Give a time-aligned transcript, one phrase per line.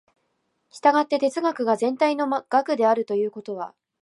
[0.71, 3.75] 従って哲学が全体の学であるということは、